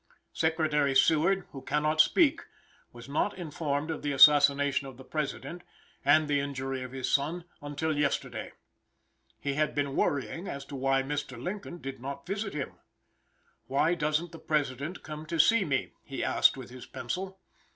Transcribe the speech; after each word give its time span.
Secretary 0.33 0.95
Seward, 0.95 1.45
who 1.51 1.61
cannot 1.61 2.01
speak, 2.01 2.41
was 2.91 3.07
not 3.07 3.37
informed 3.37 3.91
of 3.91 4.01
the 4.01 4.13
assassination 4.13 4.87
of 4.87 4.97
the 4.97 5.03
President, 5.03 5.61
and 6.03 6.27
the 6.27 6.39
injury 6.39 6.81
of 6.81 6.91
his 6.91 7.07
son, 7.07 7.45
until 7.61 7.95
yesterday. 7.95 8.51
He 9.39 9.53
had 9.53 9.75
been 9.75 9.95
worrying 9.95 10.47
as 10.47 10.65
to 10.65 10.75
why 10.75 11.03
Mr. 11.03 11.39
Lincoln 11.39 11.77
did 11.81 11.99
not 12.01 12.25
visit 12.25 12.55
him. 12.55 12.79
"Why 13.67 13.93
does'nt 13.93 14.31
the 14.31 14.39
President 14.39 15.03
come 15.03 15.27
to 15.27 15.39
see 15.39 15.65
me?" 15.65 15.91
he 16.03 16.23
asked 16.23 16.57
with 16.57 16.71
his 16.71 16.87
pencil. 16.87 17.37